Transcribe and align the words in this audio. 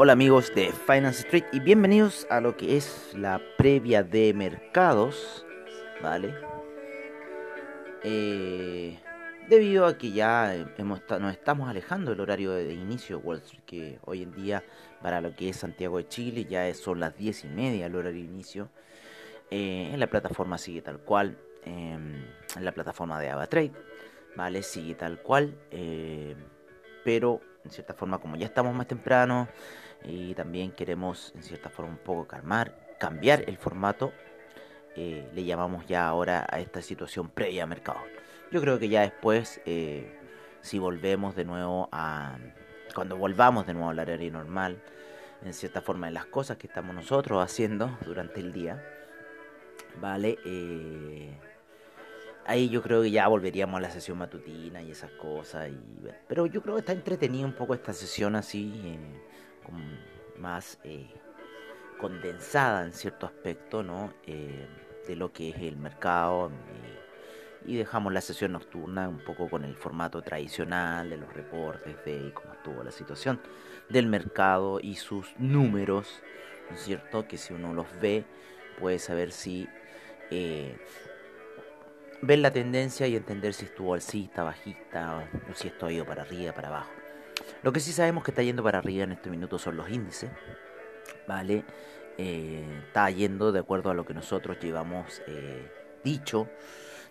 Hola 0.00 0.12
amigos 0.12 0.54
de 0.54 0.70
Finance 0.70 1.22
Street 1.22 1.46
y 1.50 1.58
bienvenidos 1.58 2.24
a 2.30 2.40
lo 2.40 2.56
que 2.56 2.76
es 2.76 3.12
la 3.16 3.42
previa 3.56 4.04
de 4.04 4.32
mercados, 4.32 5.44
¿vale? 6.00 6.36
Eh, 8.04 8.96
debido 9.48 9.86
a 9.86 9.98
que 9.98 10.12
ya 10.12 10.54
hemos, 10.54 11.02
nos 11.18 11.32
estamos 11.32 11.68
alejando 11.68 12.12
del 12.12 12.20
horario 12.20 12.52
de 12.52 12.74
inicio 12.74 13.18
de 13.18 13.24
Wall 13.24 13.38
Street, 13.38 13.64
que 13.66 13.98
hoy 14.04 14.22
en 14.22 14.30
día 14.30 14.62
para 15.02 15.20
lo 15.20 15.34
que 15.34 15.48
es 15.48 15.56
Santiago 15.56 15.98
de 15.98 16.06
Chile 16.06 16.44
ya 16.44 16.72
son 16.74 17.00
las 17.00 17.16
10 17.16 17.46
y 17.46 17.48
media 17.48 17.86
el 17.86 17.96
horario 17.96 18.22
de 18.22 18.28
inicio, 18.28 18.68
eh, 19.50 19.90
en 19.92 19.98
la 19.98 20.06
plataforma 20.06 20.58
sigue 20.58 20.80
tal 20.80 21.00
cual, 21.00 21.36
em, 21.64 22.24
en 22.56 22.64
la 22.64 22.70
plataforma 22.70 23.18
de 23.18 23.30
AvaTrade, 23.30 23.72
¿vale? 24.36 24.62
Sigue 24.62 24.94
tal 24.94 25.20
cual, 25.22 25.58
eh, 25.72 26.36
pero 27.02 27.40
en 27.64 27.70
cierta 27.70 27.94
forma 27.94 28.18
como 28.18 28.36
ya 28.36 28.46
estamos 28.46 28.74
más 28.74 28.86
temprano, 28.86 29.48
y 30.04 30.34
también 30.34 30.72
queremos 30.72 31.32
en 31.34 31.42
cierta 31.42 31.70
forma 31.70 31.92
un 31.92 31.98
poco 31.98 32.26
calmar, 32.26 32.96
cambiar 32.98 33.44
el 33.46 33.56
formato. 33.56 34.12
Eh, 34.96 35.28
le 35.34 35.44
llamamos 35.44 35.86
ya 35.86 36.06
ahora 36.08 36.46
a 36.50 36.60
esta 36.60 36.82
situación 36.82 37.28
previa 37.28 37.64
a 37.64 37.66
mercado. 37.66 38.00
Yo 38.50 38.60
creo 38.60 38.78
que 38.78 38.88
ya 38.88 39.02
después, 39.02 39.60
eh, 39.66 40.18
si 40.60 40.78
volvemos 40.78 41.36
de 41.36 41.44
nuevo 41.44 41.88
a... 41.92 42.38
Cuando 42.94 43.16
volvamos 43.16 43.66
de 43.66 43.74
nuevo 43.74 43.90
al 43.90 43.98
horario 43.98 44.32
normal, 44.32 44.82
en 45.44 45.52
cierta 45.52 45.82
forma 45.82 46.08
en 46.08 46.14
las 46.14 46.26
cosas 46.26 46.56
que 46.56 46.66
estamos 46.66 46.94
nosotros 46.94 47.44
haciendo 47.44 47.96
durante 48.04 48.40
el 48.40 48.52
día, 48.52 48.82
¿vale? 50.00 50.38
Eh, 50.44 51.30
ahí 52.46 52.68
yo 52.70 52.82
creo 52.82 53.02
que 53.02 53.10
ya 53.10 53.28
volveríamos 53.28 53.76
a 53.76 53.80
la 53.82 53.90
sesión 53.90 54.18
matutina 54.18 54.82
y 54.82 54.90
esas 54.90 55.10
cosas. 55.12 55.70
Pero 56.26 56.46
yo 56.46 56.62
creo 56.62 56.74
que 56.74 56.80
está 56.80 56.92
entretenida 56.92 57.44
un 57.44 57.52
poco 57.52 57.74
esta 57.74 57.92
sesión 57.92 58.34
así 58.34 58.98
más 60.36 60.78
eh, 60.84 61.08
condensada 61.98 62.84
en 62.84 62.92
cierto 62.92 63.26
aspecto 63.26 63.82
¿no? 63.82 64.12
Eh, 64.26 64.66
de 65.06 65.16
lo 65.16 65.32
que 65.32 65.50
es 65.50 65.56
el 65.58 65.76
mercado 65.76 66.50
y 67.66 67.76
dejamos 67.76 68.12
la 68.12 68.20
sesión 68.20 68.52
nocturna 68.52 69.08
un 69.08 69.18
poco 69.18 69.48
con 69.48 69.64
el 69.64 69.74
formato 69.76 70.22
tradicional 70.22 71.10
de 71.10 71.16
los 71.18 71.32
reportes 71.32 71.96
de 72.04 72.32
cómo 72.32 72.54
estuvo 72.54 72.82
la 72.82 72.90
situación 72.90 73.40
del 73.88 74.06
mercado 74.06 74.80
y 74.80 74.96
sus 74.96 75.34
números, 75.38 76.22
¿no 76.70 76.76
es 76.76 76.82
cierto? 76.82 77.26
Que 77.26 77.36
si 77.36 77.52
uno 77.52 77.74
los 77.74 77.86
ve 78.00 78.24
puede 78.78 78.98
saber 78.98 79.32
si 79.32 79.68
eh, 80.30 80.78
ver 82.22 82.38
la 82.38 82.50
tendencia 82.50 83.06
y 83.06 83.16
entender 83.16 83.54
si 83.54 83.66
estuvo 83.66 83.94
alcista, 83.94 84.44
bajista 84.44 85.28
si 85.54 85.68
esto 85.68 85.86
ha 85.86 85.92
ido 85.92 86.04
para 86.04 86.22
arriba, 86.22 86.52
para 86.52 86.68
abajo. 86.68 86.97
Lo 87.62 87.72
que 87.72 87.80
sí 87.80 87.92
sabemos 87.92 88.24
que 88.24 88.30
está 88.30 88.42
yendo 88.42 88.62
para 88.62 88.78
arriba 88.78 89.04
en 89.04 89.12
este 89.12 89.30
minuto 89.30 89.58
son 89.58 89.76
los 89.76 89.88
índices, 89.90 90.30
¿vale? 91.26 91.64
Eh, 92.16 92.64
está 92.86 93.10
yendo 93.10 93.52
de 93.52 93.60
acuerdo 93.60 93.90
a 93.90 93.94
lo 93.94 94.04
que 94.04 94.14
nosotros 94.14 94.58
llevamos 94.60 95.22
eh, 95.26 95.70
dicho, 96.02 96.48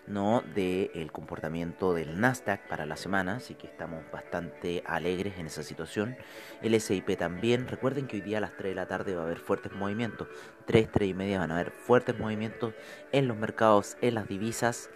¿no? 0.05 0.41
Del 0.55 1.11
comportamiento 1.11 1.93
del 1.93 2.19
Nasdaq 2.19 2.67
para 2.67 2.85
la 2.85 2.97
semana, 2.97 3.37
así 3.37 3.55
que 3.55 3.67
estamos 3.67 4.03
bastante 4.11 4.83
alegres 4.85 5.37
en 5.37 5.47
esa 5.47 5.63
situación. 5.63 6.17
El 6.61 6.73
S&P 6.73 7.15
también, 7.15 7.67
recuerden 7.67 8.07
que 8.07 8.17
hoy 8.17 8.21
día 8.21 8.39
a 8.39 8.41
las 8.41 8.55
3 8.55 8.71
de 8.71 8.75
la 8.75 8.87
tarde 8.87 9.15
va 9.15 9.21
a 9.21 9.25
haber 9.25 9.39
fuertes 9.39 9.71
movimientos, 9.73 10.27
3, 10.65 10.89
3 10.91 11.09
y 11.09 11.13
media 11.13 11.39
van 11.39 11.51
a 11.51 11.55
haber 11.55 11.71
fuertes 11.71 12.17
movimientos 12.17 12.73
en 13.11 13.27
los 13.27 13.37
mercados, 13.37 13.97
en 14.01 14.15
las 14.15 14.27
divisas, 14.27 14.89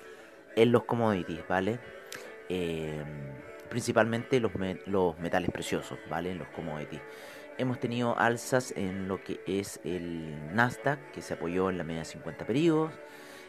en 0.56 0.72
los 0.72 0.86
commodities, 0.86 1.48
¿vale? 1.48 1.80
Eh, 2.50 3.04
principalmente 3.72 4.42
los, 4.42 4.52
metales 5.18 5.50
preciosos, 5.50 5.98
¿vale? 6.10 6.36
Los 6.36 6.50
commodities. 6.50 7.02
Hemos 7.58 7.80
tenido 7.80 8.20
alzas 8.20 8.74
en 8.76 9.08
lo 9.08 9.24
que 9.24 9.40
es 9.48 9.80
el 9.86 10.54
Nasdaq, 10.54 11.00
que 11.12 11.22
se 11.22 11.36
apoyó 11.36 11.70
en 11.70 11.78
la 11.78 11.86
media 11.86 12.00
de 12.00 12.06
50 12.06 12.46
periodos. 12.46 12.92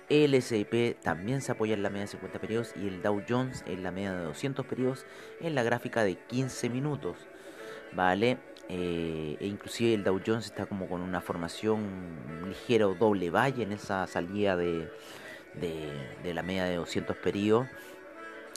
El 0.08 0.34
S&P 0.34 0.96
también 1.02 1.40
se 1.40 1.50
apoya 1.50 1.74
en 1.74 1.82
la 1.82 1.90
media 1.90 2.02
de 2.02 2.12
50 2.12 2.38
periodos 2.38 2.72
y 2.76 2.86
el 2.86 3.02
Dow 3.02 3.20
Jones 3.28 3.64
en 3.66 3.82
la 3.82 3.90
media 3.90 4.12
de 4.12 4.24
200 4.26 4.64
periodos 4.64 5.06
en 5.40 5.56
la 5.56 5.64
gráfica 5.64 6.04
de 6.04 6.14
15 6.14 6.68
minutos, 6.68 7.16
¿vale? 7.92 8.38
Eh, 8.68 9.36
e 9.40 9.46
inclusive 9.46 9.92
el 9.92 10.04
Dow 10.04 10.20
Jones 10.24 10.46
está 10.46 10.66
como 10.66 10.86
con 10.86 11.00
una 11.00 11.20
formación 11.20 12.44
ligera 12.46 12.86
o 12.86 12.94
doble 12.94 13.30
valle 13.30 13.64
en 13.64 13.72
esa 13.72 14.06
salida 14.06 14.56
de, 14.56 14.88
de, 15.54 15.90
de 16.22 16.34
la 16.34 16.44
media 16.44 16.64
de 16.64 16.76
200 16.76 17.16
periodos 17.16 17.66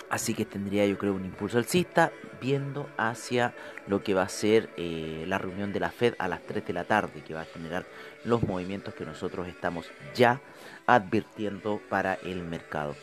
Así 0.09 0.33
que 0.33 0.45
tendría 0.45 0.85
yo 0.85 0.97
creo 0.97 1.13
un 1.13 1.25
impulso 1.25 1.57
alcista 1.57 2.11
viendo 2.39 2.89
hacia 2.97 3.53
lo 3.87 4.03
que 4.03 4.13
va 4.13 4.23
a 4.23 4.29
ser 4.29 4.69
eh, 4.77 5.25
la 5.27 5.37
reunión 5.37 5.73
de 5.73 5.79
la 5.79 5.89
Fed 5.89 6.13
a 6.19 6.27
las 6.27 6.41
3 6.43 6.65
de 6.65 6.73
la 6.73 6.83
tarde, 6.83 7.21
que 7.21 7.33
va 7.33 7.41
a 7.41 7.45
generar 7.45 7.85
los 8.23 8.43
movimientos 8.43 8.93
que 8.93 9.05
nosotros 9.05 9.47
estamos 9.47 9.89
ya 10.13 10.41
advirtiendo 10.85 11.81
para 11.89 12.15
el 12.15 12.43
mercado. 12.43 12.95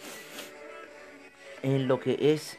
En 1.63 1.89
lo 1.89 2.01
que 2.01 2.33
es 2.33 2.59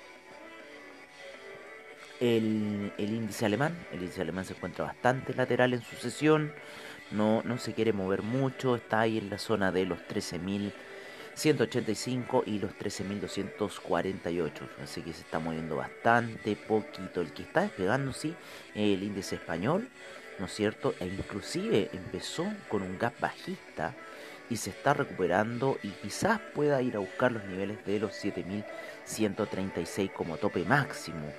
el, 2.19 2.91
índice 2.97 3.45
alemán, 3.45 3.77
el 3.91 4.01
índice 4.01 4.21
alemán 4.21 4.45
se 4.45 4.53
encuentra 4.53 4.85
bastante 4.85 5.33
lateral 5.33 5.73
en 5.73 5.81
su 5.81 5.95
sesión, 5.95 6.53
no, 7.11 7.41
no 7.43 7.57
se 7.57 7.73
quiere 7.73 7.93
mover 7.93 8.23
mucho, 8.23 8.75
está 8.75 9.01
ahí 9.01 9.17
en 9.17 9.29
la 9.29 9.37
zona 9.37 9.71
de 9.71 9.85
los 9.85 9.99
13.000 9.99 10.71
185 11.35 12.43
y 12.45 12.59
los 12.59 12.71
13.248. 12.73 14.51
Así 14.83 15.01
que 15.01 15.13
se 15.13 15.21
está 15.21 15.39
moviendo 15.39 15.75
bastante 15.75 16.55
poquito. 16.55 17.21
El 17.21 17.33
que 17.33 17.43
está 17.43 17.61
despegando, 17.61 18.13
sí, 18.13 18.35
el 18.75 19.03
índice 19.03 19.35
español, 19.35 19.89
¿no 20.39 20.45
es 20.45 20.53
cierto? 20.53 20.93
E 20.99 21.07
inclusive 21.07 21.89
empezó 21.93 22.45
con 22.69 22.81
un 22.81 22.97
gap 22.97 23.13
bajista 23.19 23.95
y 24.49 24.57
se 24.57 24.69
está 24.69 24.93
recuperando 24.93 25.77
y 25.81 25.89
quizás 25.89 26.39
pueda 26.53 26.81
ir 26.81 26.95
a 26.95 26.99
buscar 26.99 27.31
los 27.31 27.43
niveles 27.45 27.83
de 27.85 27.99
los 27.99 28.13
7.136 28.23 30.11
como 30.11 30.37
tope 30.37 30.63
máximo. 30.65 31.31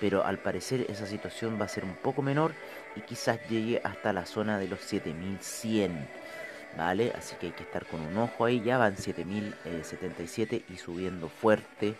Pero 0.00 0.24
al 0.24 0.38
parecer 0.38 0.86
esa 0.88 1.06
situación 1.06 1.58
va 1.60 1.66
a 1.66 1.68
ser 1.68 1.84
un 1.84 1.94
poco 1.94 2.22
menor 2.22 2.54
y 2.96 3.02
quizás 3.02 3.38
llegue 3.48 3.80
hasta 3.84 4.12
la 4.12 4.26
zona 4.26 4.58
de 4.58 4.68
los 4.68 4.80
7100 4.80 6.21
¿vale? 6.76 7.12
Así 7.16 7.36
que 7.36 7.46
hay 7.46 7.52
que 7.52 7.62
estar 7.62 7.86
con 7.86 8.00
un 8.00 8.16
ojo 8.18 8.44
ahí, 8.44 8.60
ya 8.62 8.78
van 8.78 8.96
7077 8.96 10.64
y 10.68 10.76
subiendo 10.76 11.28
fuerte 11.28 11.94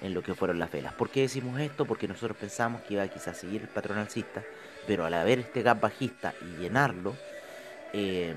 en 0.00 0.14
lo 0.14 0.22
que 0.22 0.34
fueron 0.34 0.58
las 0.58 0.70
velas. 0.70 0.94
¿Por 0.94 1.10
qué 1.10 1.22
decimos 1.22 1.60
esto? 1.60 1.84
Porque 1.84 2.08
nosotros 2.08 2.36
pensamos 2.36 2.82
que 2.82 2.94
iba 2.94 3.02
a 3.02 3.08
quizás 3.08 3.36
seguir 3.36 3.62
el 3.62 3.68
patrón 3.68 3.98
alcista, 3.98 4.42
pero 4.86 5.04
al 5.04 5.14
haber 5.14 5.40
este 5.40 5.62
gap 5.62 5.80
bajista 5.80 6.34
y 6.40 6.62
llenarlo, 6.62 7.14
em, 7.92 8.36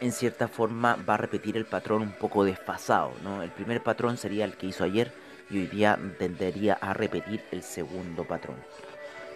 en 0.00 0.12
cierta 0.12 0.48
forma 0.48 0.96
va 1.08 1.14
a 1.14 1.16
repetir 1.16 1.56
el 1.56 1.64
patrón 1.64 2.02
un 2.02 2.12
poco 2.12 2.44
desfasado, 2.44 3.12
¿no? 3.22 3.42
El 3.42 3.50
primer 3.50 3.82
patrón 3.82 4.16
sería 4.16 4.44
el 4.44 4.56
que 4.56 4.66
hizo 4.66 4.84
ayer 4.84 5.12
y 5.50 5.58
hoy 5.58 5.66
día 5.66 5.98
tendería 6.18 6.74
a 6.74 6.92
repetir 6.92 7.42
el 7.50 7.62
segundo 7.62 8.24
patrón. 8.24 8.56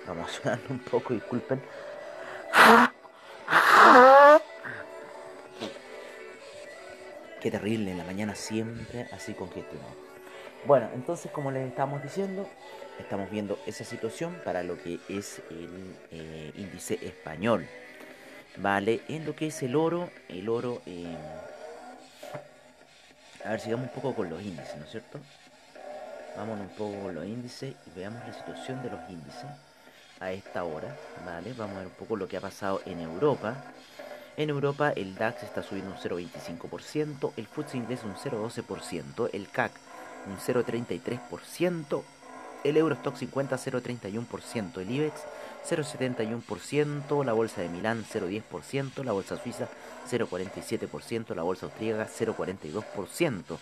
Vamos 0.07 0.33
sonando 0.33 0.67
un 0.71 0.79
poco, 0.81 1.15
disculpen. 1.15 1.61
Qué 7.43 7.51
terrible, 7.51 7.91
en 7.91 7.99
la 7.99 8.05
mañana 8.05 8.37
siempre 8.37 9.09
así 9.11 9.35
congestionado. 9.35 9.97
Bueno, 10.65 10.89
entonces 10.95 11.33
como 11.33 11.51
les 11.51 11.67
estamos 11.67 12.01
diciendo, 12.01 12.49
estamos 13.01 13.29
viendo 13.33 13.59
esa 13.67 13.83
situación 13.83 14.41
para 14.45 14.63
lo 14.63 14.81
que 14.81 15.01
es 15.09 15.43
el 15.51 15.97
eh, 16.13 16.53
índice 16.55 17.05
español. 17.05 17.67
Vale, 18.59 19.01
en 19.09 19.27
lo 19.27 19.35
que 19.35 19.49
es 19.49 19.61
el 19.65 19.75
oro, 19.75 20.09
el 20.29 20.49
oro 20.49 20.83
eh, 20.87 21.17
A 23.45 23.51
ver, 23.51 23.61
sigamos 23.61 23.89
un 23.89 23.93
poco 23.93 24.15
con 24.15 24.31
los 24.31 24.41
índices, 24.41 24.77
¿no 24.77 24.85
es 24.85 24.91
cierto? 24.93 25.19
Vamos 26.37 26.61
un 26.61 26.69
poco 26.69 27.03
con 27.03 27.15
los 27.17 27.25
índices 27.25 27.75
y 27.89 27.99
veamos 27.99 28.23
la 28.25 28.35
situación 28.35 28.81
de 28.85 28.91
los 28.91 29.01
índices 29.11 29.51
a 30.21 30.31
esta 30.31 30.63
hora, 30.63 30.97
¿vale? 31.27 31.55
Vamos 31.55 31.75
a 31.75 31.79
ver 31.81 31.89
un 31.89 31.95
poco 31.95 32.15
lo 32.15 32.29
que 32.29 32.37
ha 32.37 32.41
pasado 32.41 32.81
en 32.87 33.01
Europa. 33.01 33.65
En 34.37 34.49
Europa 34.49 34.93
el 34.93 35.15
DAX 35.15 35.43
está 35.43 35.63
subiendo 35.63 35.93
un 35.93 35.99
0,25%, 35.99 37.33
el 37.37 37.47
FTSE 37.47 37.77
inglés 37.77 38.01
un 38.05 38.15
0,12%, 38.15 39.29
el 39.33 39.49
CAC 39.49 39.73
un 40.27 40.39
0,33%, 40.39 42.03
el 42.65 42.77
Eurostock 42.77 43.17
50 43.17 43.57
0,31%, 43.57 44.81
el 44.81 44.91
IBEX 44.91 45.21
0,71%, 45.69 47.25
la 47.25 47.33
bolsa 47.33 47.61
de 47.61 47.69
Milán 47.69 48.05
0,10%, 48.05 49.05
la 49.05 49.13
bolsa 49.13 49.37
suiza 49.43 49.69
0,47%, 50.11 51.35
la 51.35 51.43
bolsa 51.43 51.67
austríaca 51.67 52.09
0,42%. 52.09 53.59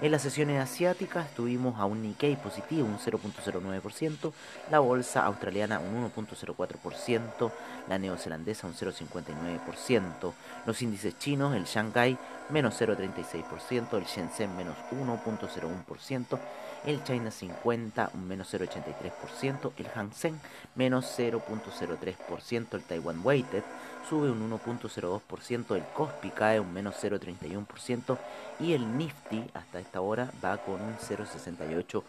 En 0.00 0.12
las 0.12 0.22
sesiones 0.22 0.62
asiáticas 0.62 1.34
tuvimos 1.34 1.80
a 1.80 1.84
un 1.84 2.02
Nikkei 2.02 2.36
positivo, 2.36 2.86
un 2.86 2.98
0.09%, 2.98 4.32
la 4.70 4.78
bolsa 4.78 5.24
australiana 5.24 5.80
un 5.80 6.08
1.04%, 6.12 7.50
la 7.88 7.98
neozelandesa 7.98 8.68
un 8.68 8.74
0.59%, 8.74 10.32
los 10.66 10.82
índices 10.82 11.18
chinos, 11.18 11.56
el 11.56 11.64
Shanghai 11.64 12.16
menos 12.50 12.80
0.36%, 12.80 13.98
el 13.98 14.04
Shenzhen 14.04 14.56
menos 14.56 14.76
1.01%, 14.92 16.38
el 16.84 17.02
China 17.04 17.30
50 17.30 18.10
un 18.14 18.28
menos 18.28 18.52
0.83%, 18.52 19.72
el 19.76 19.88
Hang 19.88 20.12
Seng 20.12 20.38
menos 20.74 21.06
0.03%, 21.18 22.74
el 22.74 22.82
Taiwan 22.82 23.20
Weighted 23.24 23.62
sube 24.08 24.30
un 24.30 24.50
1.02%, 24.50 25.76
el 25.76 25.84
Kospi 25.94 26.30
cae 26.30 26.60
un 26.60 26.72
menos 26.72 26.94
0.31% 27.02 28.18
y 28.60 28.72
el 28.72 28.96
Nifty 28.96 29.50
hasta 29.54 29.80
esta 29.80 30.00
hora 30.00 30.30
va 30.42 30.56
con 30.58 30.80
un 30.80 30.96
0.68 30.96 32.02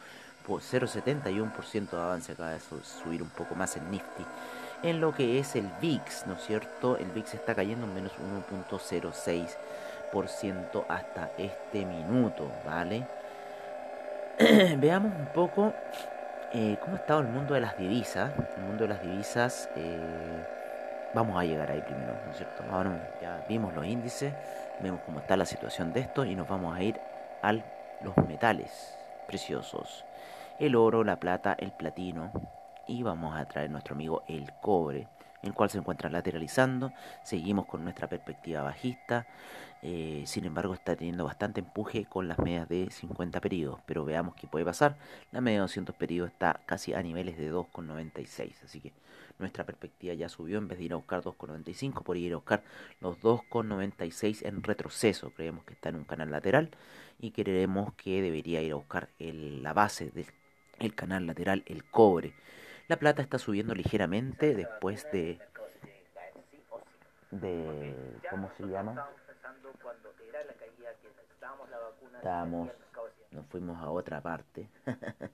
0.71% 0.58 1.90
de 1.92 1.98
avance, 1.98 2.32
acaba 2.32 2.52
de 2.52 2.60
subir 2.60 3.22
un 3.22 3.30
poco 3.30 3.54
más 3.56 3.76
el 3.76 3.92
Nifty. 3.92 4.26
En 4.82 5.02
lo 5.02 5.14
que 5.14 5.40
es 5.40 5.56
el 5.56 5.70
VIX, 5.82 6.28
¿no 6.28 6.36
es 6.36 6.46
cierto? 6.46 6.96
El 6.98 7.12
VIX 7.12 7.34
está 7.34 7.54
cayendo 7.54 7.86
un 7.86 7.94
menos 7.94 8.14
1.06% 8.52 10.86
hasta 10.88 11.32
este 11.38 11.86
minuto, 11.86 12.50
¿vale? 12.66 13.06
Veamos 14.78 15.12
un 15.14 15.28
poco 15.28 15.74
eh, 16.54 16.78
cómo 16.82 16.96
ha 16.96 17.00
estado 17.00 17.20
el 17.20 17.28
mundo 17.28 17.54
de 17.54 17.62
las 17.62 17.78
divisas. 17.78 18.32
El 18.58 18.64
mundo 18.64 18.84
de 18.84 18.90
las 18.90 19.02
divisas... 19.02 19.70
Eh, 19.76 20.58
Vamos 21.12 21.38
a 21.38 21.44
llegar 21.44 21.72
ahí 21.72 21.82
primero, 21.82 22.14
¿no 22.24 22.32
es 22.32 22.38
cierto? 22.38 22.64
Ahora 22.72 23.12
ya 23.20 23.44
vimos 23.50 23.74
los 23.74 23.84
índices, 23.84 24.32
vemos 24.80 25.02
cómo 25.08 25.20
está 25.20 25.36
la 25.36 25.46
situación 25.46 25.92
de 25.92 26.02
esto 26.02 26.24
y 26.24 26.36
nos 26.36 26.48
vamos 26.48 26.78
a 26.78 26.84
ir 26.84 27.00
a 27.42 27.52
los 27.52 28.16
metales 28.28 28.96
preciosos. 29.26 30.06
El 30.60 30.76
oro, 30.76 31.04
la 31.04 31.20
plata, 31.20 31.56
el 31.58 31.72
platino 31.72 32.32
y 32.86 33.02
vamos 33.02 33.36
a 33.36 33.46
traer 33.46 33.72
nuestro 33.72 33.96
amigo 33.96 34.22
el 34.28 34.54
cobre, 34.62 35.08
el 35.42 35.56
cual 35.56 35.72
se 35.72 35.80
encuentra 35.80 36.12
lateralizando. 36.12 36.94
Seguimos 37.24 37.66
con 37.66 37.84
nuestra 37.84 38.08
perspectiva 38.08 38.62
bajista. 38.62 39.26
Eh, 39.82 40.24
sin 40.26 40.46
embargo, 40.46 40.74
está 40.74 40.96
teniendo 40.96 41.24
bastante 41.24 41.62
empuje 41.62 42.06
con 42.06 42.28
las 42.28 42.40
medias 42.40 42.68
de 42.68 42.90
50 42.92 43.40
periodos. 43.40 43.80
Pero 43.86 44.04
veamos 44.06 44.36
qué 44.36 44.48
puede 44.48 44.66
pasar. 44.66 44.98
La 45.32 45.42
media 45.42 45.60
de 45.60 45.62
200 45.62 45.96
periodos 45.96 46.32
está 46.32 46.62
casi 46.66 46.94
a 46.94 47.02
niveles 47.02 47.38
de 47.38 47.52
2,96. 47.52 48.64
Así 48.64 48.82
que 48.82 48.94
nuestra 49.38 49.66
perspectiva 49.66 50.14
ya 50.14 50.28
subió 50.28 50.58
en 50.58 50.68
vez 50.68 50.80
de 50.80 50.86
ir 50.86 50.94
a 50.94 50.98
buscar 50.98 51.22
2,95 51.22 52.04
por 52.04 52.18
ir 52.18 52.34
a 52.34 52.38
buscar 52.38 52.64
los 53.00 53.18
2,96 53.20 54.46
en 54.46 54.64
retroceso. 54.64 55.32
Creemos 55.32 55.64
que 55.64 55.74
está 55.74 55.90
en 55.90 55.96
un 55.96 56.04
canal 56.04 56.32
lateral 56.32 56.72
y 57.20 57.32
creemos 57.32 57.94
que 57.94 58.22
debería 58.22 58.62
ir 58.62 58.74
a 58.74 58.76
buscar 58.76 59.10
la 59.20 59.74
base 59.74 60.12
del 60.12 60.96
canal 60.96 61.26
lateral, 61.26 61.64
el 61.68 61.86
cobre. 61.86 62.34
La 62.90 62.98
plata 62.98 63.22
está 63.22 63.38
subiendo 63.38 63.76
ligeramente 63.76 64.56
después 64.56 65.08
de 65.12 65.40
de 67.32 67.94
¿cómo 68.30 68.50
se 68.58 68.64
llama? 68.68 69.08
Estábamos, 72.16 72.70
nos 73.32 73.46
fuimos 73.48 73.82
a 73.82 73.90
otra 73.90 74.22
parte. 74.22 74.70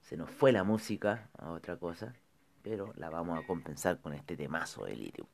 se 0.00 0.16
nos 0.16 0.30
fue 0.30 0.52
la 0.52 0.64
música 0.64 1.30
a 1.38 1.50
otra 1.50 1.76
cosa 1.76 2.14
pero 2.66 2.92
la 2.96 3.10
vamos 3.10 3.38
a 3.38 3.46
compensar 3.46 4.00
con 4.00 4.12
este 4.12 4.36
temazo 4.36 4.86
de 4.86 4.96
litio. 4.96 5.28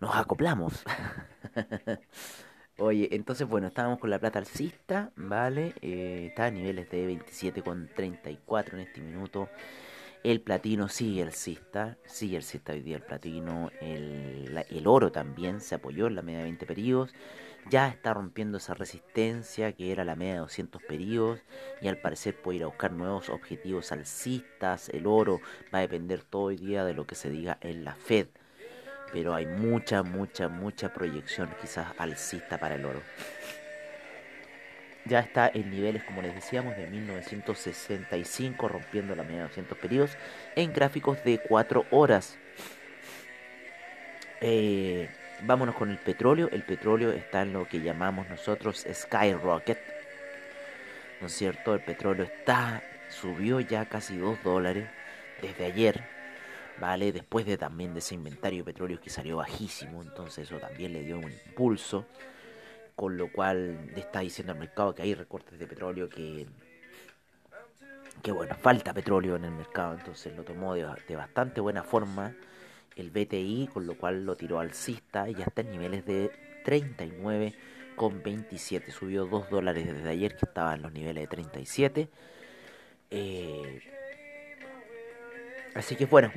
Nos 0.00 0.16
acoplamos. 0.16 0.82
Oye, 2.78 3.14
entonces 3.14 3.46
bueno, 3.46 3.66
estábamos 3.66 3.98
con 3.98 4.08
la 4.08 4.18
plata 4.18 4.38
alcista, 4.38 5.12
¿vale? 5.14 5.74
Eh, 5.82 6.28
está 6.30 6.46
a 6.46 6.50
niveles 6.50 6.88
de 6.88 7.06
27,34 7.06 8.72
en 8.72 8.80
este 8.80 9.02
minuto. 9.02 9.50
El 10.22 10.40
platino 10.42 10.88
sigue 10.88 11.22
alcista, 11.22 11.96
sigue 12.04 12.36
alcista 12.36 12.72
hoy 12.72 12.80
día 12.80 12.96
el 12.96 13.02
platino. 13.02 13.70
El, 13.80 14.64
el 14.68 14.86
oro 14.86 15.10
también 15.10 15.60
se 15.60 15.74
apoyó 15.74 16.06
en 16.06 16.14
la 16.14 16.22
media 16.22 16.38
de 16.38 16.44
20 16.44 16.66
periodos 16.66 17.14
ya 17.68 17.88
está 17.88 18.14
rompiendo 18.14 18.58
esa 18.58 18.74
resistencia 18.74 19.72
que 19.72 19.92
era 19.92 20.04
la 20.04 20.16
media 20.16 20.34
de 20.34 20.38
200 20.40 20.82
periodos 20.82 21.40
y 21.80 21.88
al 21.88 21.98
parecer 21.98 22.40
puede 22.40 22.58
ir 22.58 22.62
a 22.64 22.68
buscar 22.68 22.92
nuevos 22.92 23.28
objetivos 23.28 23.92
alcistas. 23.92 24.88
El 24.88 25.06
oro 25.06 25.40
va 25.72 25.78
a 25.78 25.82
depender 25.82 26.22
todo 26.22 26.50
el 26.50 26.58
día 26.58 26.84
de 26.84 26.94
lo 26.94 27.06
que 27.06 27.14
se 27.14 27.30
diga 27.30 27.58
en 27.60 27.84
la 27.84 27.94
Fed, 27.94 28.28
pero 29.12 29.34
hay 29.34 29.46
mucha, 29.46 30.02
mucha, 30.02 30.48
mucha 30.48 30.92
proyección 30.92 31.50
quizás 31.60 31.92
alcista 31.98 32.58
para 32.58 32.76
el 32.76 32.84
oro. 32.84 33.02
Ya 35.06 35.20
está 35.20 35.50
en 35.52 35.70
niveles, 35.70 36.04
como 36.04 36.20
les 36.22 36.34
decíamos, 36.34 36.76
de 36.76 36.86
1965, 36.86 38.68
rompiendo 38.68 39.14
la 39.14 39.22
media 39.22 39.38
de 39.38 39.48
200 39.48 39.78
periodos 39.78 40.10
en 40.56 40.72
gráficos 40.72 41.24
de 41.24 41.38
4 41.38 41.86
horas. 41.90 42.38
Eh, 44.40 45.08
vámonos 45.42 45.74
con 45.74 45.90
el 45.90 45.98
petróleo. 45.98 46.48
El 46.52 46.62
petróleo 46.62 47.12
está 47.12 47.42
en 47.42 47.52
lo 47.52 47.66
que 47.66 47.80
llamamos 47.80 48.28
nosotros 48.28 48.86
skyrocket. 48.92 49.78
¿No 51.20 51.26
es 51.26 51.32
cierto? 51.32 51.74
El 51.74 51.80
petróleo 51.80 52.24
está, 52.24 52.82
subió 53.08 53.60
ya 53.60 53.86
casi 53.86 54.16
2 54.16 54.42
dólares 54.42 54.88
desde 55.40 55.66
ayer. 55.66 56.04
¿Vale? 56.78 57.12
Después 57.12 57.44
de 57.44 57.58
también 57.58 57.92
de 57.92 57.98
ese 57.98 58.14
inventario 58.14 58.58
de 58.60 58.72
petróleo 58.72 59.00
que 59.00 59.10
salió 59.10 59.38
bajísimo. 59.38 60.02
Entonces 60.02 60.46
eso 60.46 60.58
también 60.58 60.92
le 60.92 61.02
dio 61.02 61.18
un 61.18 61.30
impulso. 61.30 62.06
Con 63.00 63.16
lo 63.16 63.32
cual 63.32 63.88
le 63.94 64.00
está 64.00 64.20
diciendo 64.20 64.52
al 64.52 64.58
mercado 64.58 64.94
que 64.94 65.00
hay 65.00 65.14
recortes 65.14 65.58
de 65.58 65.66
petróleo 65.66 66.10
que 66.10 66.46
que 68.22 68.30
bueno, 68.30 68.54
falta 68.56 68.92
petróleo 68.92 69.36
en 69.36 69.44
el 69.44 69.52
mercado, 69.52 69.94
entonces 69.94 70.36
lo 70.36 70.44
tomó 70.44 70.74
de, 70.74 70.84
bastante 71.16 71.62
buena 71.62 71.82
forma 71.82 72.34
el 72.96 73.10
BTI, 73.10 73.70
con 73.72 73.86
lo 73.86 73.96
cual 73.96 74.26
lo 74.26 74.36
tiró 74.36 74.60
alcista 74.60 75.30
y 75.30 75.34
ya 75.36 75.44
está 75.44 75.62
en 75.62 75.70
niveles 75.70 76.04
de 76.04 76.30
39,27. 76.66 78.90
Subió 78.90 79.24
2 79.24 79.48
dólares 79.48 79.86
desde 79.86 80.10
ayer, 80.10 80.36
que 80.36 80.44
estaba 80.44 80.74
en 80.74 80.82
los 80.82 80.92
niveles 80.92 81.22
de 81.22 81.28
37. 81.28 82.06
Eh, 83.12 83.80
así 85.74 85.96
que 85.96 86.04
bueno, 86.04 86.30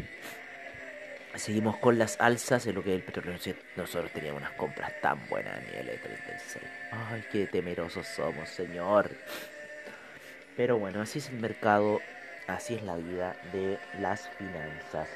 seguimos 1.35 1.77
con 1.77 1.97
las 1.97 2.19
alzas 2.19 2.65
en 2.67 2.75
lo 2.75 2.83
que 2.83 2.91
es 2.91 2.95
el 2.97 3.03
petróleo. 3.03 3.37
Nosotros 3.75 4.11
teníamos 4.11 4.41
unas 4.41 4.53
compras 4.53 4.93
tan 5.01 5.19
buenas 5.29 5.55
a 5.55 5.59
niveles 5.59 6.01
de 6.01 6.09
36. 6.09 6.65
Ay, 6.91 7.23
qué 7.31 7.47
temerosos 7.47 8.07
somos, 8.07 8.49
señor. 8.49 9.09
Pero 10.55 10.77
bueno, 10.77 11.01
así 11.01 11.19
es 11.19 11.29
el 11.29 11.39
mercado, 11.39 11.99
así 12.47 12.75
es 12.75 12.83
la 12.83 12.95
vida 12.95 13.35
de 13.51 13.79
las 13.99 14.29
finanzas. 14.37 15.09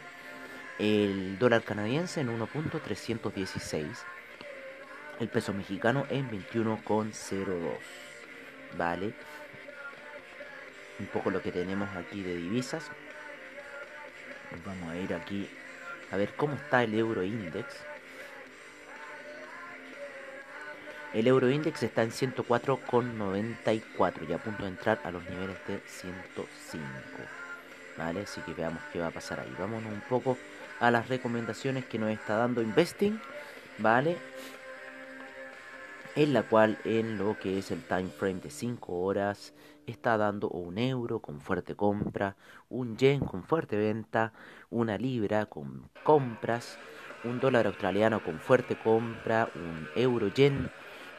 El 0.79 1.39
dólar 1.39 1.63
canadiense 1.63 2.23
en 2.23 2.29
1.316. 2.39 3.87
El 5.21 5.29
peso 5.29 5.53
mexicano 5.53 6.07
en 6.09 6.31
21,02. 6.31 7.77
Vale. 8.79 9.13
Un 10.99 11.07
poco 11.07 11.31
lo 11.31 11.43
que 11.43 11.53
tenemos 11.53 11.95
aquí 11.97 12.23
de 12.23 12.35
divisas. 12.35 12.91
Vamos 14.65 14.89
a 14.91 14.97
ir 14.97 15.13
aquí 15.13 15.51
a 16.11 16.17
ver 16.17 16.33
cómo 16.35 16.55
está 16.55 16.83
el 16.83 16.95
euro 16.95 17.23
index. 17.23 17.88
El 21.15 21.27
Euroindex 21.27 21.83
está 21.83 22.03
en 22.03 22.11
104,94 22.11 24.29
y 24.29 24.33
a 24.35 24.39
punto 24.39 24.65
de 24.65 24.69
entrar 24.69 25.01
a 25.05 25.11
los 25.11 25.25
niveles 25.25 25.57
de 25.67 25.81
105. 25.87 26.85
¿Vale? 27.97 28.21
Así 28.21 28.43
que 28.43 28.53
veamos 28.53 28.83
qué 28.93 29.01
va 29.01 29.07
a 29.07 29.11
pasar 29.11 29.41
ahí. 29.41 29.51
Vámonos 29.59 29.91
un 29.91 30.03
poco 30.03 30.37
a 30.81 30.91
las 30.91 31.09
recomendaciones 31.09 31.87
que 31.87 31.99
nos 31.99 32.11
está 32.11 32.37
dando 32.37 32.61
Investing. 32.61 33.19
¿Vale? 33.79 34.19
En 36.15 36.35
la 36.35 36.43
cual 36.43 36.77
en 36.85 37.17
lo 37.17 37.39
que 37.39 37.59
es 37.59 37.71
el 37.71 37.83
time 37.85 38.09
frame 38.09 38.41
de 38.41 38.51
5 38.51 39.01
horas 39.01 39.55
está 39.87 40.19
dando 40.19 40.51
un 40.51 40.77
euro 40.77 41.21
con 41.21 41.41
fuerte 41.41 41.75
compra, 41.75 42.37
un 42.69 42.99
yen 42.99 43.21
con 43.21 43.45
fuerte 43.45 43.77
venta, 43.77 44.35
una 44.69 44.99
libra 44.99 45.47
con 45.47 45.89
compras, 46.05 46.79
un 47.25 47.41
dólar 47.41 47.67
australiano 47.67 48.23
con 48.23 48.39
fuerte 48.41 48.79
compra, 48.79 49.49
un 49.55 49.89
euro 49.97 50.29
yen 50.29 50.71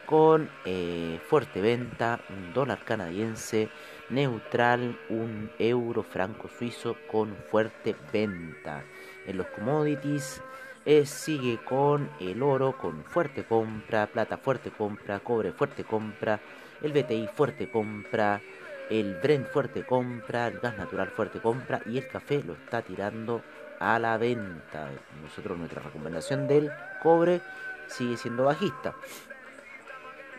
con 0.10 0.50
eh, 0.66 1.20
fuerte 1.30 1.62
venta, 1.62 2.20
un 2.32 2.52
dólar 2.52 2.84
canadiense 2.84 3.70
neutral, 4.10 4.98
un 5.08 5.52
euro 5.60 6.02
franco 6.02 6.48
suizo 6.48 6.96
con 7.12 7.36
fuerte 7.52 7.96
venta. 8.12 8.84
En 9.28 9.38
los 9.38 9.46
commodities 9.50 10.42
eh, 10.84 11.06
sigue 11.06 11.60
con 11.64 12.10
el 12.20 12.42
oro 12.42 12.76
con 12.76 13.04
fuerte 13.04 13.44
compra, 13.44 14.08
plata 14.08 14.38
fuerte 14.38 14.72
compra, 14.72 15.20
cobre 15.20 15.52
fuerte 15.52 15.84
compra, 15.84 16.40
el 16.82 16.92
BTI 16.92 17.28
fuerte 17.28 17.70
compra, 17.70 18.42
el 18.90 19.14
Brent 19.22 19.46
fuerte 19.50 19.86
compra, 19.86 20.48
el 20.48 20.60
gas 20.60 20.76
natural 20.76 21.10
fuerte 21.10 21.40
compra 21.40 21.82
y 21.86 22.00
el 22.00 22.08
café 22.08 22.42
lo 22.44 22.54
está 22.54 22.82
tirando 22.82 23.44
a 23.80 24.00
la 24.00 24.18
venta. 24.18 24.90
Nosotros 25.22 25.56
nuestra 25.56 25.84
recomendación 25.84 26.48
del 26.48 26.72
cobre 27.04 27.42
sigue 27.86 28.18
siendo 28.18 28.46
bajista. 28.46 28.96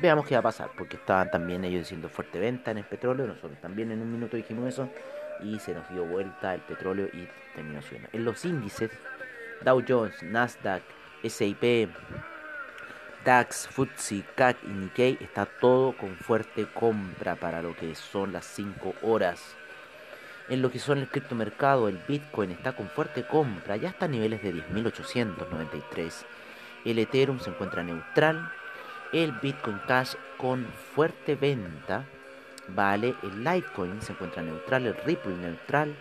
Veamos 0.01 0.27
qué 0.27 0.35
va 0.35 0.41
a 0.41 0.43
pasar, 0.43 0.71
porque 0.79 0.97
estaban 0.97 1.31
también 1.31 1.63
ellos 1.63 1.81
diciendo 1.81 2.09
fuerte 2.09 2.39
venta 2.39 2.71
en 2.71 2.79
el 2.79 2.85
petróleo, 2.85 3.27
nosotros 3.27 3.61
también 3.61 3.93
en 3.93 4.01
un 4.01 4.11
minuto 4.11 4.37
dijimos 4.37 4.67
eso, 4.67 4.89
y 5.43 5.59
se 5.59 5.75
nos 5.75 5.87
dio 5.91 6.07
vuelta 6.07 6.55
el 6.55 6.63
petróleo 6.63 7.09
y 7.13 7.29
terminó 7.55 7.83
subiendo. 7.83 8.09
En 8.13 8.25
los 8.25 8.45
índices, 8.47 8.91
Dow 9.63 9.85
Jones, 9.87 10.23
Nasdaq, 10.23 10.83
SIP, 11.23 11.91
DAX, 13.27 13.69
FTSE, 13.69 14.25
CAC 14.35 14.57
y 14.65 14.69
Nikkei 14.69 15.19
está 15.21 15.45
todo 15.45 15.95
con 15.95 16.17
fuerte 16.17 16.67
compra 16.73 17.37
para 17.37 17.61
lo 17.61 17.77
que 17.77 17.95
son 17.95 18.33
las 18.33 18.47
5 18.47 18.95
horas. 19.03 19.55
En 20.49 20.63
lo 20.63 20.71
que 20.71 20.79
son 20.79 20.99
el 20.99 21.09
criptomercado, 21.09 21.89
el 21.89 22.01
Bitcoin 22.09 22.51
está 22.53 22.73
con 22.73 22.89
fuerte 22.89 23.27
compra, 23.27 23.77
ya 23.77 23.91
está 23.91 24.07
a 24.07 24.09
niveles 24.09 24.43
de 24.43 24.55
10.893. 24.55 26.25
El 26.87 26.99
Ethereum 26.99 27.39
se 27.39 27.51
encuentra 27.51 27.83
neutral 27.83 28.51
el 29.13 29.33
Bitcoin 29.33 29.81
Cash 29.87 30.15
con 30.37 30.67
fuerte 30.95 31.35
venta, 31.35 32.05
¿vale? 32.69 33.15
El 33.23 33.45
Litecoin 33.45 34.01
se 34.03 34.13
encuentra 34.13 34.43
neutral, 34.43 34.87
el 34.87 34.97
Ripple 35.05 35.37
neutral, 35.37 35.95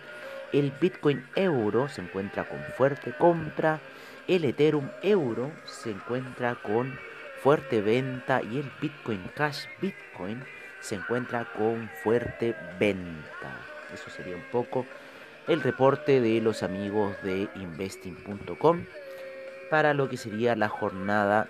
el 0.52 0.72
Bitcoin 0.80 1.24
Euro 1.34 1.88
se 1.88 2.02
encuentra 2.02 2.48
con 2.48 2.60
fuerte 2.76 3.12
compra, 3.16 3.80
el 4.28 4.44
Ethereum 4.44 4.88
Euro 5.02 5.50
se 5.64 5.90
encuentra 5.90 6.54
con 6.56 6.98
fuerte 7.42 7.80
venta 7.80 8.42
y 8.42 8.58
el 8.58 8.70
Bitcoin 8.80 9.22
Cash 9.34 9.64
Bitcoin 9.80 10.44
se 10.80 10.96
encuentra 10.96 11.46
con 11.56 11.90
fuerte 12.02 12.54
venta. 12.78 13.56
Eso 13.92 14.10
sería 14.10 14.36
un 14.36 14.44
poco 14.52 14.86
el 15.48 15.62
reporte 15.62 16.20
de 16.20 16.40
los 16.40 16.62
amigos 16.62 17.16
de 17.22 17.48
investing.com 17.56 18.84
para 19.70 19.94
lo 19.94 20.08
que 20.08 20.16
sería 20.16 20.54
la 20.54 20.68
jornada 20.68 21.48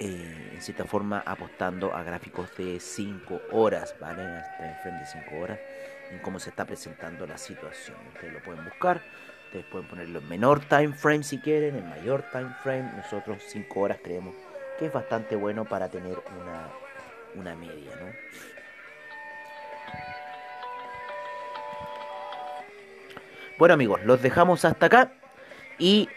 eh, 0.00 0.50
en 0.54 0.62
cierta 0.62 0.86
forma 0.86 1.22
apostando 1.26 1.94
a 1.94 2.02
gráficos 2.02 2.56
de 2.56 2.80
5 2.80 3.42
horas, 3.52 3.94
¿vale? 4.00 4.22
Está 4.22 4.78
frente 4.82 5.00
de 5.00 5.06
5 5.06 5.36
horas, 5.38 5.58
en 6.10 6.18
cómo 6.20 6.40
se 6.40 6.48
está 6.48 6.64
presentando 6.64 7.26
la 7.26 7.36
situación. 7.36 7.98
Ustedes 8.14 8.32
lo 8.32 8.42
pueden 8.42 8.64
buscar, 8.64 9.02
ustedes 9.44 9.66
pueden 9.66 9.86
ponerlo 9.88 10.20
en 10.20 10.28
menor 10.28 10.60
time 10.60 10.94
frame 10.94 11.22
si 11.22 11.38
quieren, 11.38 11.76
en 11.76 11.86
mayor 11.86 12.24
time 12.32 12.48
frame. 12.62 12.90
Nosotros 12.96 13.42
5 13.46 13.78
horas 13.78 13.98
creemos 14.02 14.34
que 14.78 14.86
es 14.86 14.92
bastante 14.92 15.36
bueno 15.36 15.66
para 15.66 15.90
tener 15.90 16.18
una, 16.40 16.68
una 17.34 17.54
media, 17.54 17.94
¿no? 17.96 18.10
Bueno 23.58 23.74
amigos, 23.74 24.02
los 24.04 24.22
dejamos 24.22 24.64
hasta 24.64 24.86
acá 24.86 25.12
y 25.78 26.08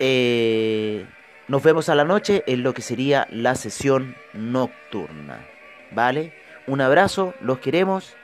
eh, 0.00 1.06
nos 1.48 1.62
vemos 1.62 1.88
a 1.88 1.94
la 1.94 2.04
noche 2.04 2.42
en 2.46 2.62
lo 2.62 2.74
que 2.74 2.82
sería 2.82 3.26
la 3.30 3.54
sesión 3.54 4.16
nocturna. 4.32 5.46
¿Vale? 5.92 6.32
Un 6.66 6.80
abrazo, 6.80 7.34
los 7.40 7.58
queremos 7.58 8.16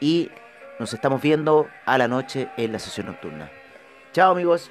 y 0.00 0.30
nos 0.78 0.94
estamos 0.94 1.20
viendo 1.20 1.68
a 1.84 1.98
la 1.98 2.06
noche 2.06 2.48
en 2.56 2.72
la 2.72 2.78
sesión 2.78 3.06
nocturna. 3.06 3.50
Chao 4.12 4.32
amigos. 4.32 4.70